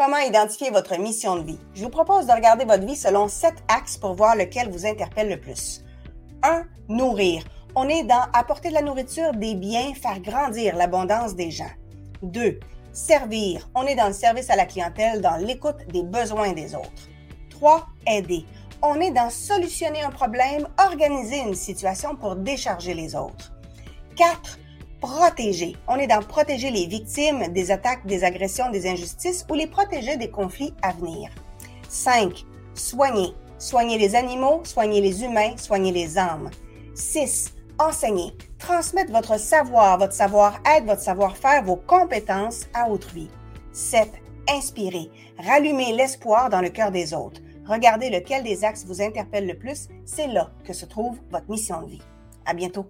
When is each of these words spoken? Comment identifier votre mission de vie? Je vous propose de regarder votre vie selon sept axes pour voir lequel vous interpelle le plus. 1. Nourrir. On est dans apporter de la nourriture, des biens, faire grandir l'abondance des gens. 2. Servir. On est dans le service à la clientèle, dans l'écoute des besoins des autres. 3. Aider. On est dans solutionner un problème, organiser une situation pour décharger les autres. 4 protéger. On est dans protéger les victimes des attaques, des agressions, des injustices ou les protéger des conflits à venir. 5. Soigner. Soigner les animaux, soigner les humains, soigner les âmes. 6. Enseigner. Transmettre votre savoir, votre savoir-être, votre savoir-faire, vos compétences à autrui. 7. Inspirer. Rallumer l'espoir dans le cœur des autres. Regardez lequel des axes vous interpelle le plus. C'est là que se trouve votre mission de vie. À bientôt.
Comment 0.00 0.16
identifier 0.16 0.70
votre 0.70 0.98
mission 0.98 1.36
de 1.36 1.42
vie? 1.42 1.58
Je 1.74 1.82
vous 1.82 1.90
propose 1.90 2.24
de 2.24 2.32
regarder 2.32 2.64
votre 2.64 2.86
vie 2.86 2.96
selon 2.96 3.28
sept 3.28 3.56
axes 3.68 3.98
pour 3.98 4.14
voir 4.14 4.34
lequel 4.34 4.70
vous 4.70 4.86
interpelle 4.86 5.28
le 5.28 5.38
plus. 5.38 5.84
1. 6.42 6.64
Nourrir. 6.88 7.44
On 7.74 7.86
est 7.86 8.04
dans 8.04 8.24
apporter 8.32 8.70
de 8.70 8.74
la 8.76 8.80
nourriture, 8.80 9.32
des 9.34 9.54
biens, 9.54 9.92
faire 9.92 10.18
grandir 10.20 10.74
l'abondance 10.74 11.34
des 11.34 11.50
gens. 11.50 11.68
2. 12.22 12.58
Servir. 12.94 13.68
On 13.74 13.86
est 13.86 13.94
dans 13.94 14.06
le 14.06 14.14
service 14.14 14.48
à 14.48 14.56
la 14.56 14.64
clientèle, 14.64 15.20
dans 15.20 15.36
l'écoute 15.36 15.86
des 15.92 16.02
besoins 16.02 16.54
des 16.54 16.74
autres. 16.74 17.10
3. 17.50 17.86
Aider. 18.06 18.46
On 18.80 18.98
est 19.02 19.10
dans 19.10 19.28
solutionner 19.28 20.00
un 20.00 20.10
problème, 20.10 20.66
organiser 20.78 21.40
une 21.40 21.54
situation 21.54 22.16
pour 22.16 22.36
décharger 22.36 22.94
les 22.94 23.14
autres. 23.14 23.52
4 24.16 24.58
protéger. 25.00 25.76
On 25.88 25.96
est 25.96 26.06
dans 26.06 26.22
protéger 26.22 26.70
les 26.70 26.86
victimes 26.86 27.48
des 27.48 27.70
attaques, 27.70 28.06
des 28.06 28.24
agressions, 28.24 28.70
des 28.70 28.88
injustices 28.88 29.46
ou 29.50 29.54
les 29.54 29.66
protéger 29.66 30.16
des 30.16 30.30
conflits 30.30 30.74
à 30.82 30.92
venir. 30.92 31.30
5. 31.88 32.44
Soigner. 32.74 33.34
Soigner 33.58 33.98
les 33.98 34.14
animaux, 34.14 34.62
soigner 34.64 35.00
les 35.00 35.22
humains, 35.24 35.56
soigner 35.56 35.92
les 35.92 36.18
âmes. 36.18 36.50
6. 36.94 37.54
Enseigner. 37.78 38.32
Transmettre 38.58 39.12
votre 39.12 39.38
savoir, 39.38 39.98
votre 39.98 40.12
savoir-être, 40.12 40.86
votre 40.86 41.02
savoir-faire, 41.02 41.64
vos 41.64 41.76
compétences 41.76 42.66
à 42.74 42.88
autrui. 42.88 43.28
7. 43.72 44.08
Inspirer. 44.48 45.10
Rallumer 45.38 45.92
l'espoir 45.92 46.50
dans 46.50 46.60
le 46.60 46.70
cœur 46.70 46.90
des 46.90 47.14
autres. 47.14 47.40
Regardez 47.66 48.10
lequel 48.10 48.42
des 48.42 48.64
axes 48.64 48.84
vous 48.84 49.00
interpelle 49.00 49.46
le 49.46 49.56
plus. 49.56 49.88
C'est 50.04 50.26
là 50.26 50.50
que 50.64 50.72
se 50.72 50.86
trouve 50.86 51.18
votre 51.30 51.48
mission 51.48 51.82
de 51.82 51.90
vie. 51.90 52.02
À 52.44 52.52
bientôt. 52.52 52.86